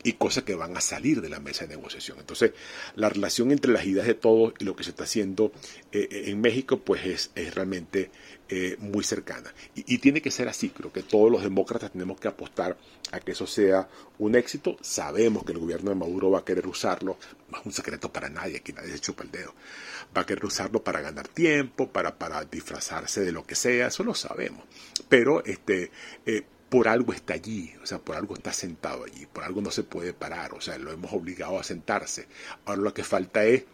[0.07, 2.17] y cosas que van a salir de la mesa de negociación.
[2.17, 2.53] Entonces,
[2.95, 5.51] la relación entre las ideas de todos y lo que se está haciendo
[5.91, 8.09] eh, eh, en México, pues es, es realmente
[8.47, 9.53] eh, muy cercana.
[9.75, 12.77] Y, tiene que ser así, creo que todos los demócratas tenemos que apostar
[13.11, 14.77] a que eso sea un éxito.
[14.79, 17.17] Sabemos que el gobierno de Maduro va a querer usarlo,
[17.51, 19.53] no es un secreto para nadie, aquí nadie se chupa el dedo.
[20.15, 24.05] Va a querer usarlo para ganar tiempo, para, para disfrazarse de lo que sea, eso
[24.05, 24.63] lo sabemos.
[25.09, 25.91] Pero este,
[26.69, 29.83] por algo está allí, o sea, por algo está sentado allí, por algo no se
[29.83, 32.27] puede parar, o sea, lo hemos obligado a sentarse.
[32.65, 33.65] Ahora lo que falta es,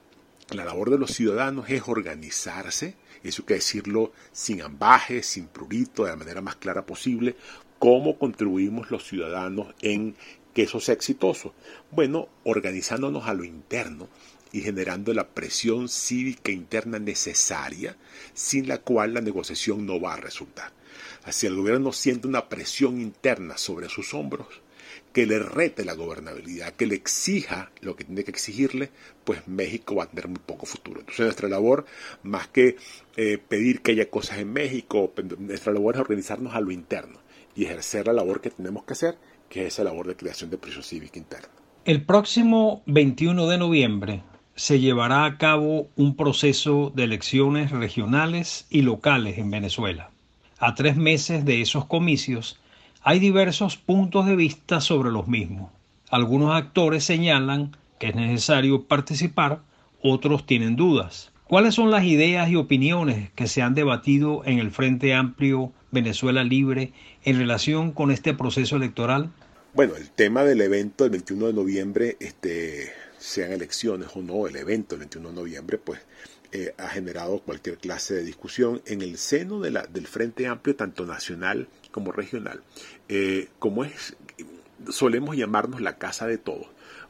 [0.52, 6.04] la labor de los ciudadanos es organizarse, eso hay que decirlo sin ambajes, sin prurito,
[6.04, 7.36] de la manera más clara posible,
[7.80, 10.16] cómo contribuimos los ciudadanos en
[10.54, 11.54] que eso sea exitoso.
[11.92, 14.08] Bueno, organizándonos a lo interno
[14.52, 17.98] y generando la presión cívica interna necesaria,
[18.36, 20.72] sin la cual la negociación no va a resultar.
[21.32, 24.48] Si el gobierno siente una presión interna sobre sus hombros,
[25.14, 28.90] que le rete la gobernabilidad, que le exija lo que tiene que exigirle,
[29.24, 31.00] pues México va a tener muy poco futuro.
[31.00, 31.86] Entonces nuestra labor,
[32.24, 32.78] más que
[33.16, 37.20] eh, pedir que haya cosas en México, nuestra labor es organizarnos a lo interno
[37.56, 39.18] y ejercer la labor que tenemos que hacer,
[39.50, 41.50] que es esa labor de creación de presión cívica interna.
[41.86, 44.24] El próximo 21 de noviembre
[44.56, 50.13] se llevará a cabo un proceso de elecciones regionales y locales en Venezuela
[50.60, 52.60] a tres meses de esos comicios,
[53.02, 55.72] hay diversos puntos de vista sobre los mismos.
[56.10, 59.62] Algunos actores señalan que es necesario participar,
[60.02, 61.32] otros tienen dudas.
[61.48, 66.44] ¿Cuáles son las ideas y opiniones que se han debatido en el Frente Amplio Venezuela
[66.44, 69.32] Libre en relación con este proceso electoral?
[69.74, 74.56] Bueno, el tema del evento del 21 de noviembre, este, sean elecciones o no, el
[74.56, 76.00] evento del 21 de noviembre, pues
[76.56, 80.76] eh, ha generado cualquier clase de discusión en el seno de la, del Frente Amplio,
[80.76, 82.62] tanto nacional como regional.
[83.10, 84.16] Eh, como es,
[84.88, 86.68] solemos llamarnos la casa de todos,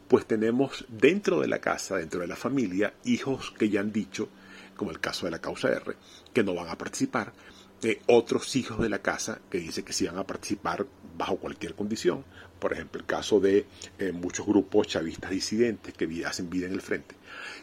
[0.08, 4.29] pues tenemos dentro de la casa, dentro de la familia, hijos que ya han dicho,
[4.77, 5.93] como el caso de la causa R,
[6.34, 7.34] que no van a participar,
[7.82, 11.75] eh, otros hijos de la casa que dicen que sí van a participar bajo cualquier
[11.75, 12.23] condición,
[12.60, 13.65] por ejemplo el caso de
[14.13, 17.15] muchos grupos chavistas disidentes que hacen vida en el frente,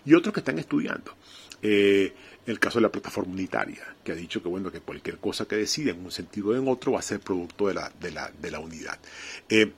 [0.04, 1.14] y otros que están estudiando.
[1.62, 2.12] Eh,
[2.46, 5.56] el caso de la plataforma unitaria, que ha dicho que bueno, que cualquier cosa que
[5.56, 8.30] decida en un sentido o en otro va a ser producto de la, de la,
[8.30, 8.98] de la unidad.
[9.48, 9.72] Eh,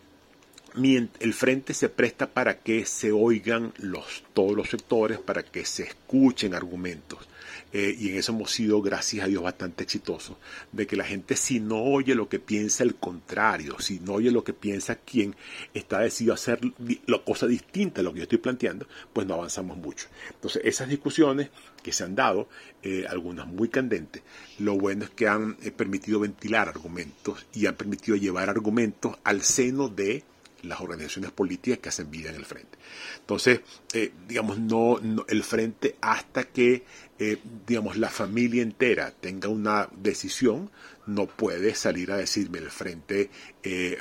[0.74, 5.82] el frente se presta para que se oigan los, todos los sectores, para que se
[5.82, 7.28] escuchen argumentos.
[7.72, 10.36] Eh, y en eso hemos sido, gracias a Dios, bastante exitosos,
[10.72, 14.30] de que la gente si no oye lo que piensa el contrario, si no oye
[14.30, 15.34] lo que piensa quien
[15.72, 16.60] está decidido a hacer
[17.06, 20.08] la cosa distinta a lo que yo estoy planteando, pues no avanzamos mucho.
[20.34, 21.50] Entonces, esas discusiones
[21.82, 22.48] que se han dado,
[22.82, 24.22] eh, algunas muy candentes,
[24.58, 29.42] lo bueno es que han eh, permitido ventilar argumentos y han permitido llevar argumentos al
[29.42, 30.24] seno de
[30.62, 32.78] las organizaciones políticas que hacen vida en el frente.
[33.18, 33.60] Entonces,
[33.92, 36.84] eh, digamos, no, el frente hasta que,
[37.18, 40.70] eh, digamos, la familia entera tenga una decisión,
[41.06, 43.30] no puede salir a decirme el frente
[43.62, 43.98] eh,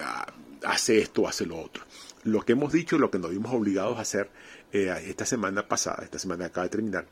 [0.64, 1.84] hace esto, hace lo otro.
[2.24, 4.30] Lo que hemos dicho, lo que nos vimos obligados a hacer
[4.72, 7.06] esta semana pasada, esta semana acaba de terminar,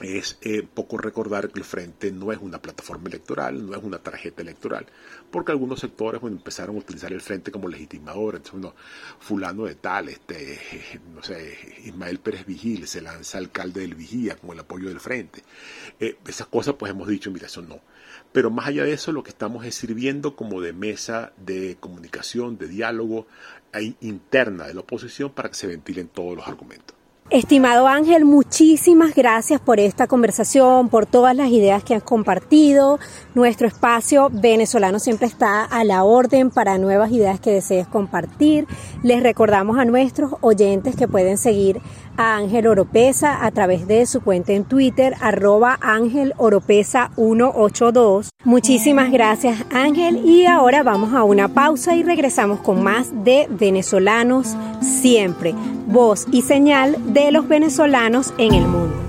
[0.00, 3.98] es eh, poco recordar que el Frente no es una plataforma electoral, no es una
[3.98, 4.86] tarjeta electoral,
[5.30, 8.74] porque algunos sectores empezaron a utilizar el Frente como legitimador, entonces uno,
[9.20, 10.58] fulano de tal, este,
[11.14, 15.44] no sé, Ismael Pérez Vigil se lanza alcalde del Vigía con el apoyo del Frente.
[16.00, 17.80] Eh, esas cosas pues hemos dicho, mira, no.
[18.32, 22.58] Pero más allá de eso, lo que estamos es sirviendo como de mesa de comunicación,
[22.58, 23.26] de diálogo
[24.00, 26.96] interna de la oposición para que se ventilen todos los argumentos.
[27.30, 33.00] Estimado Ángel, muchísimas gracias por esta conversación, por todas las ideas que has compartido.
[33.34, 38.66] Nuestro espacio venezolano siempre está a la orden para nuevas ideas que desees compartir.
[39.02, 41.80] Les recordamos a nuestros oyentes que pueden seguir
[42.16, 48.30] a Ángel Oropesa a través de su cuenta en Twitter, arroba Ángel Oropesa 182.
[48.44, 54.56] Muchísimas gracias Ángel y ahora vamos a una pausa y regresamos con más de venezolanos
[54.80, 55.54] siempre,
[55.86, 59.03] voz y señal de los venezolanos en el mundo.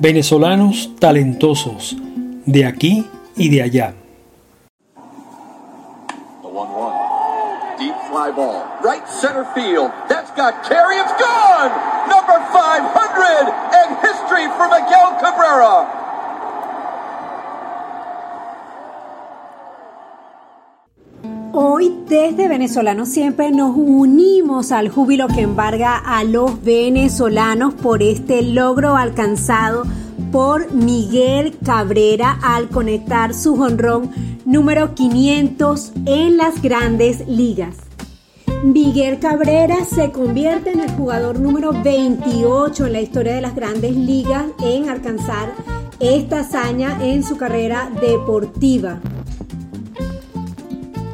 [0.00, 1.96] Venezolanos talentosos
[2.46, 3.04] de aquí
[3.36, 3.94] y de allá.
[8.08, 9.92] Fly ball, right center field.
[10.08, 10.96] That's got carry.
[10.96, 11.70] It's gone.
[12.08, 16.07] Number 500 and history for Miguel Cabrera.
[21.60, 28.42] Hoy desde Venezolanos siempre nos unimos al júbilo que embarga a los venezolanos por este
[28.42, 29.82] logro alcanzado
[30.30, 34.12] por Miguel Cabrera al conectar su jonrón
[34.44, 37.74] número 500 en las grandes ligas.
[38.62, 43.96] Miguel Cabrera se convierte en el jugador número 28 en la historia de las grandes
[43.96, 45.52] ligas en alcanzar
[45.98, 49.00] esta hazaña en su carrera deportiva.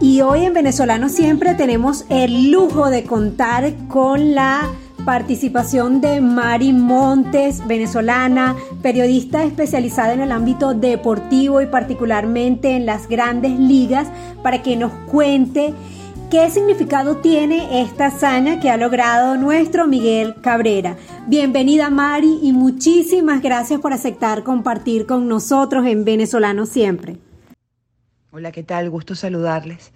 [0.00, 4.70] Y hoy en Venezolano Siempre tenemos el lujo de contar con la
[5.04, 13.08] participación de Mari Montes, venezolana, periodista especializada en el ámbito deportivo y particularmente en las
[13.08, 14.08] grandes ligas,
[14.42, 15.74] para que nos cuente
[16.30, 20.96] qué significado tiene esta hazaña que ha logrado nuestro Miguel Cabrera.
[21.26, 27.18] Bienvenida Mari y muchísimas gracias por aceptar compartir con nosotros en Venezolano Siempre.
[28.36, 28.90] Hola, ¿qué tal?
[28.90, 29.92] Gusto saludarles.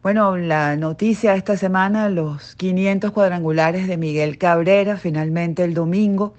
[0.00, 6.32] Bueno, la noticia esta semana, los 500 cuadrangulares de Miguel Cabrera, finalmente el domingo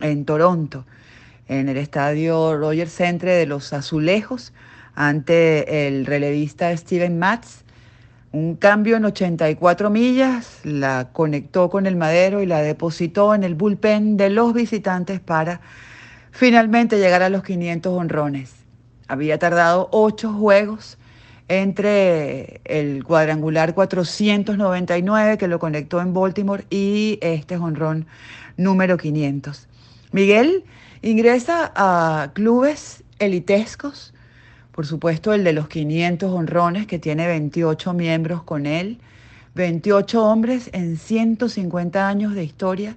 [0.00, 0.84] en Toronto,
[1.48, 4.52] en el estadio Roger Centre de los Azulejos,
[4.94, 7.64] ante el relevista Steven Matz.
[8.32, 13.54] Un cambio en 84 millas, la conectó con el madero y la depositó en el
[13.54, 15.62] bullpen de los visitantes para
[16.32, 18.58] finalmente llegar a los 500 honrones.
[19.10, 20.97] Había tardado ocho juegos
[21.48, 28.06] entre el cuadrangular 499 que lo conectó en Baltimore y este honrón
[28.56, 29.66] número 500.
[30.12, 30.64] Miguel
[31.02, 34.14] ingresa a clubes elitescos,
[34.72, 38.98] por supuesto el de los 500 honrones que tiene 28 miembros con él,
[39.54, 42.96] 28 hombres en 150 años de historia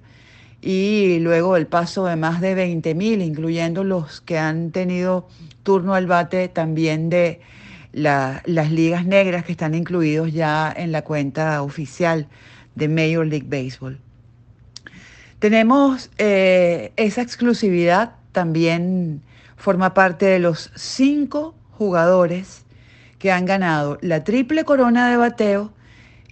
[0.60, 5.26] y luego el paso de más de 20 mil, incluyendo los que han tenido
[5.64, 7.40] turno al bate también de
[7.92, 12.26] las ligas negras que están incluidos ya en la cuenta oficial
[12.74, 13.98] de Major League Baseball.
[15.38, 19.22] Tenemos eh, esa exclusividad, también
[19.56, 22.64] forma parte de los cinco jugadores
[23.18, 25.72] que han ganado la triple corona de bateo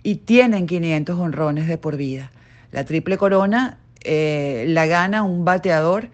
[0.03, 2.31] y tienen 500 honrones de por vida.
[2.73, 6.09] La triple corona eh, la gana un bateador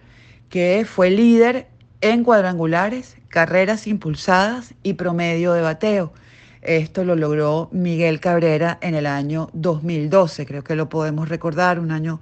[0.49, 1.67] que fue líder
[2.01, 6.13] en cuadrangulares, carreras impulsadas y promedio de bateo.
[6.61, 11.91] Esto lo logró Miguel Cabrera en el año 2012, creo que lo podemos recordar, un
[11.91, 12.19] año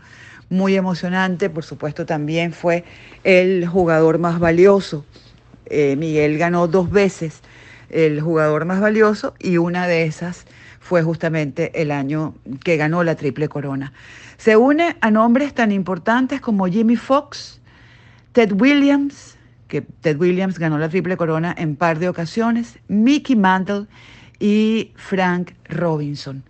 [0.50, 2.84] muy emocionante, por supuesto también fue
[3.24, 5.06] el jugador más valioso.
[5.66, 7.42] Eh, Miguel ganó dos veces
[7.90, 10.46] el jugador más valioso y una de esas
[10.80, 13.94] fue justamente el año que ganó la triple corona.
[14.38, 17.60] Se une a nombres tan importantes como Jimmy Fox,
[18.34, 19.35] Ted Williams,
[19.68, 23.88] que Ted Williams ganó la triple corona en par de ocasiones, Mickey Mantle
[24.40, 26.44] y Frank Robinson.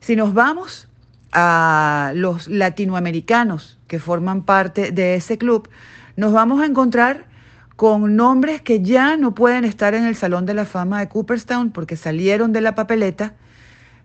[0.00, 0.88] Si nos vamos
[1.32, 5.68] a los latinoamericanos que forman parte de ese club,
[6.16, 7.26] nos vamos a encontrar
[7.76, 11.70] con nombres que ya no pueden estar en el Salón de la Fama de Cooperstown
[11.70, 13.34] porque salieron de la papeleta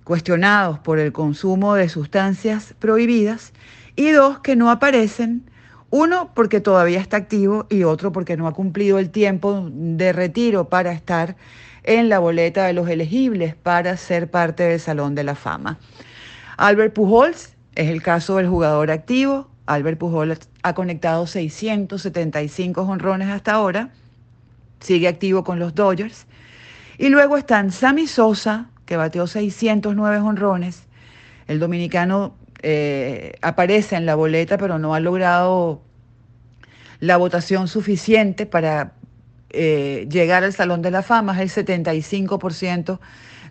[0.04, 3.52] cuestionados por el consumo de sustancias prohibidas
[3.96, 5.44] y dos que no aparecen,
[5.90, 10.70] uno porque todavía está activo y otro porque no ha cumplido el tiempo de retiro
[10.70, 11.36] para estar
[11.84, 15.80] en la boleta de los elegibles para ser parte del Salón de la Fama.
[16.58, 19.50] Albert Pujols es el caso del jugador activo.
[19.66, 23.92] Albert Pujols ha conectado 675 honrones hasta ahora,
[24.80, 26.26] sigue activo con los Dodgers.
[26.98, 30.84] Y luego están Sammy Sosa, que bateó 609 honrones.
[31.48, 35.82] El dominicano eh, aparece en la boleta, pero no ha logrado
[37.00, 38.94] la votación suficiente para
[39.52, 43.00] eh, llegar al Salón de la Fama, es el 75%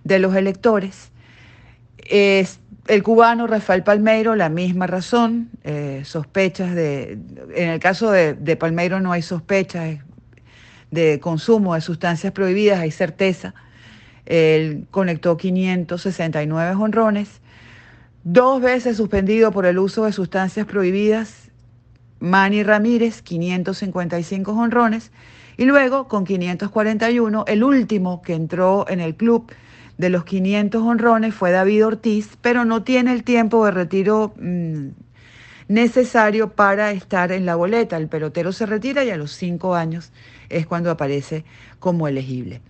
[0.05, 1.11] de los electores.
[2.09, 7.19] el cubano Rafael Palmeiro, la misma razón, eh, sospechas de,
[7.55, 9.99] en el caso de, de, Palmeiro no hay sospechas
[10.91, 13.55] de consumo de sustancias prohibidas, hay certeza.
[14.27, 17.41] Él conectó 569 honrones,
[18.27, 21.53] dos veces suspendido por el uso de sustancias prohibidas,
[22.19, 25.13] Manny Ramírez, 555 honrones,
[25.57, 29.53] y luego con 541, el último que entró en el club
[29.97, 34.89] de los 500 honrones fue David Ortiz, pero no tiene el tiempo de retiro mmm,
[35.69, 37.97] necesario para estar en la boleta.
[37.97, 40.11] El pelotero se retira y a los cinco años
[40.49, 41.45] es cuando aparece
[41.79, 42.61] como elegible.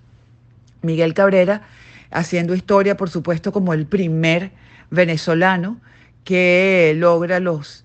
[0.83, 1.63] Miguel Cabrera
[2.11, 4.53] haciendo historia, por supuesto, como el primer
[4.91, 5.80] venezolano
[6.24, 7.84] que logra los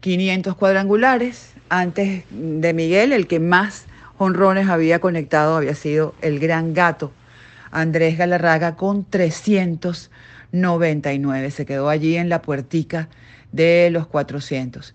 [0.00, 1.54] 500 cuadrangulares.
[1.68, 3.86] Antes de Miguel, el que más
[4.18, 7.12] honrones había conectado había sido el gran gato
[7.70, 11.50] Andrés Galarraga con 399.
[11.50, 13.08] Se quedó allí en la puertica
[13.52, 14.94] de los 400.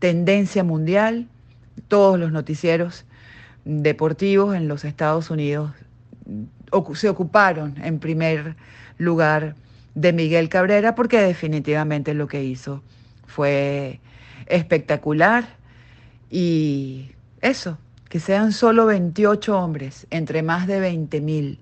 [0.01, 1.28] tendencia mundial,
[1.89, 3.05] todos los noticieros
[3.64, 5.72] deportivos en los Estados Unidos
[6.95, 8.57] se ocuparon en primer
[8.99, 9.55] lugar
[9.95, 12.83] de Miguel Cabrera porque definitivamente lo que hizo
[13.26, 14.01] fue
[14.47, 15.57] espectacular
[16.31, 17.11] y
[17.41, 17.78] eso,
[18.09, 21.59] que sean solo 28 hombres entre más de 20 mil,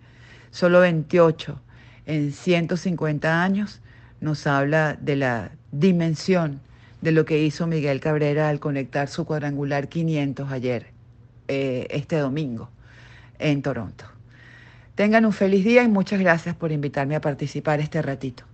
[0.50, 1.60] solo 28
[2.06, 3.80] en 150 años,
[4.20, 6.60] nos habla de la dimensión
[7.00, 10.86] de lo que hizo Miguel Cabrera al conectar su cuadrangular 500 ayer,
[11.46, 12.70] eh, este domingo,
[13.38, 14.04] en Toronto.
[14.94, 18.44] Tengan un feliz día y muchas gracias por invitarme a participar este ratito.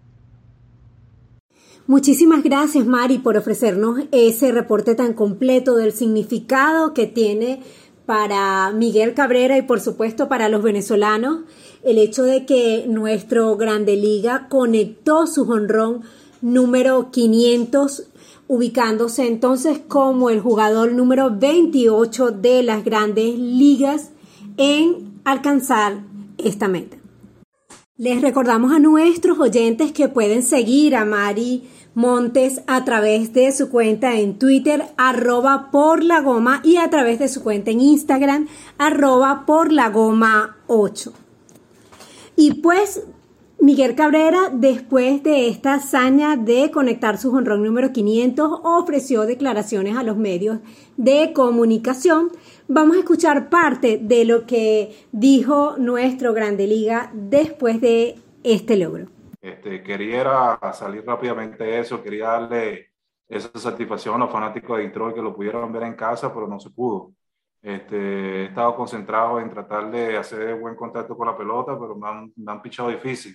[1.86, 7.60] Muchísimas gracias, Mari, por ofrecernos ese reporte tan completo del significado que tiene
[8.06, 11.40] para Miguel Cabrera y por supuesto para los venezolanos
[11.82, 16.02] el hecho de que nuestro Grande Liga conectó su honrón
[16.40, 18.04] número 500
[18.48, 24.10] ubicándose entonces como el jugador número 28 de las grandes ligas
[24.56, 26.02] en alcanzar
[26.38, 26.96] esta meta.
[27.96, 31.62] Les recordamos a nuestros oyentes que pueden seguir a Mari
[31.94, 37.20] Montes a través de su cuenta en Twitter, arroba por la goma, y a través
[37.20, 41.12] de su cuenta en Instagram, arroba por la goma 8.
[42.34, 43.04] Y pues
[43.60, 50.02] Miguel Cabrera, después de esta hazaña de conectar su honrón número 500, ofreció declaraciones a
[50.02, 50.58] los medios
[50.96, 52.28] de comunicación.
[52.68, 59.06] Vamos a escuchar parte de lo que dijo nuestro Grande Liga después de este logro.
[59.40, 62.90] Este, quería salir rápidamente de eso, quería darle
[63.28, 66.60] esa satisfacción a los fanáticos de Detroit que lo pudieran ver en casa, pero no
[66.60, 67.12] se pudo.
[67.62, 72.08] Este, he estado concentrado en tratar de hacer buen contacto con la pelota, pero me
[72.08, 73.34] han, me han pichado difícil.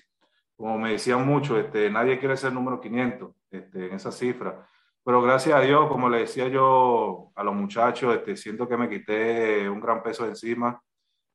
[0.60, 4.68] Como me decían mucho, este, nadie quiere ser número 500 este, en esa cifra.
[5.05, 8.89] Pero gracias a Dios, como le decía yo a los muchachos, este, siento que me
[8.89, 10.82] quité un gran peso de encima.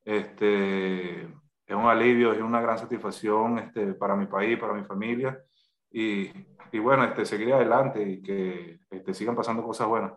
[0.05, 5.43] Este, es un alivio, es una gran satisfacción este, para mi país, para mi familia.
[5.91, 6.31] Y,
[6.71, 10.13] y bueno, este, seguir adelante y que este, sigan pasando cosas buenas.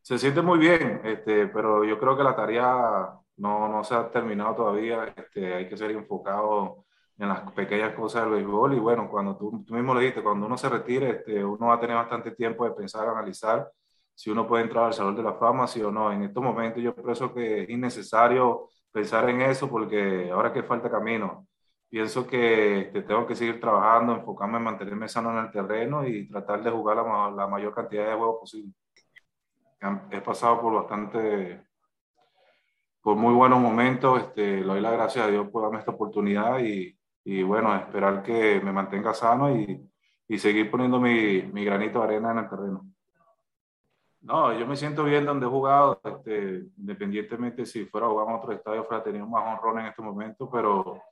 [0.00, 4.08] Se siente muy bien, este, pero yo creo que la tarea no, no se ha
[4.12, 6.84] terminado todavía, este, hay que ser enfocado
[7.20, 10.46] en las pequeñas cosas del béisbol y bueno, cuando tú, tú mismo le dijiste, cuando
[10.46, 13.70] uno se retire, este, uno va a tener bastante tiempo de pensar, analizar
[14.14, 16.12] si uno puede entrar al Salón de la Fama, sí o no.
[16.12, 20.90] En estos momentos yo pienso que es innecesario pensar en eso porque ahora que falta
[20.90, 21.46] camino,
[21.90, 26.28] pienso que este, tengo que seguir trabajando, enfocarme en mantenerme sano en el terreno y
[26.28, 28.72] tratar de jugar la, la mayor cantidad de juegos posible.
[30.10, 31.62] He pasado por bastante,
[33.02, 36.60] por muy buenos momentos, este, le doy las gracias a Dios por darme esta oportunidad
[36.60, 39.88] y, y bueno, esperar que me mantenga sano y,
[40.28, 42.86] y seguir poniendo mi, mi granito de arena en el terreno.
[44.22, 48.34] No, yo me siento bien donde he jugado, este, independientemente si fuera a jugar en
[48.34, 51.02] otro estadio, fuera tenido más honrón en este momento, pero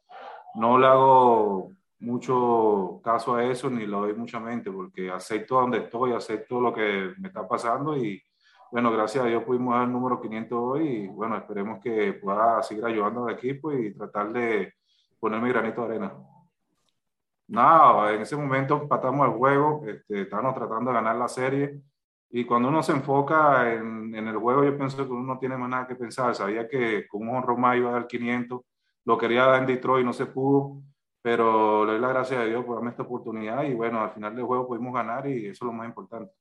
[0.54, 5.78] no le hago mucho caso a eso ni le doy mucha mente, porque acepto donde
[5.78, 8.22] estoy, acepto lo que me está pasando y
[8.70, 12.62] bueno, gracias a Dios pudimos dar el número 500 hoy y bueno, esperemos que pueda
[12.62, 14.74] seguir ayudando al equipo y tratar de
[15.18, 16.12] poner mi granito de arena.
[17.48, 21.80] Nada, en ese momento empatamos el juego, este, estábamos tratando de ganar la serie
[22.30, 25.56] y cuando uno se enfoca en, en, el juego, yo pienso que uno no tiene
[25.56, 26.34] más nada que pensar.
[26.34, 28.60] Sabía que con un Roma iba a dar 500,
[29.04, 30.82] lo quería dar en Detroit, no se pudo,
[31.22, 34.34] pero le doy la gracias a Dios por darme esta oportunidad y bueno, al final
[34.36, 36.32] del juego pudimos ganar y eso es lo más importante.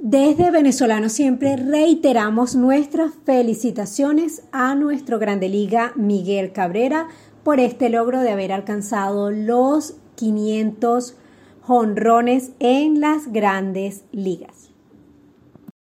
[0.00, 7.08] Desde Venezolano siempre reiteramos nuestras felicitaciones a nuestro Grande Liga Miguel Cabrera
[7.42, 11.16] por este logro de haber alcanzado los 500
[11.62, 14.70] jonrones en las grandes ligas.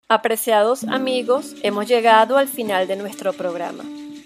[0.07, 3.83] Apreciados amigos, hemos llegado al final de nuestro programa.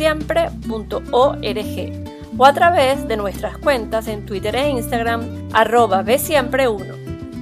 [0.00, 7.00] www.venezolanossiempre.org o a través de nuestras cuentas en Twitter e Instagram arroba bsiempre1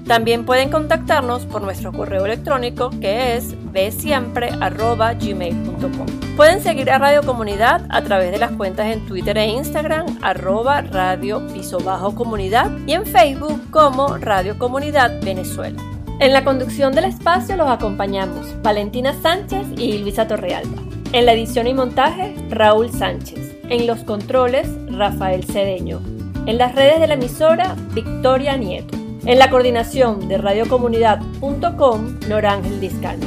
[0.08, 6.06] también pueden contactarnos por nuestro correo electrónico que es bsiempre.gmail.com.
[6.34, 10.80] Pueden seguir a Radio Comunidad a través de las cuentas en Twitter e Instagram arroba
[10.80, 15.78] radio piso bajo comunidad y en Facebook como Radio Comunidad Venezuela.
[16.20, 20.87] En la conducción del espacio los acompañamos Valentina Sánchez y Luisa Torrealba.
[21.12, 23.56] En la edición y montaje, Raúl Sánchez.
[23.70, 26.02] En los controles, Rafael Cedeño.
[26.44, 28.96] En las redes de la emisora, Victoria Nieto.
[29.24, 33.26] En la coordinación de radiocomunidad.com, Norángel Discano.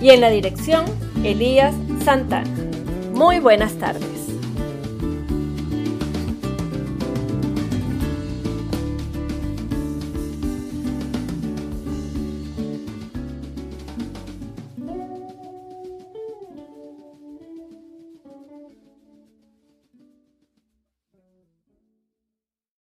[0.00, 0.84] Y en la dirección,
[1.22, 1.74] Elías
[2.04, 2.50] Santana.
[3.14, 4.19] Muy buenas tardes.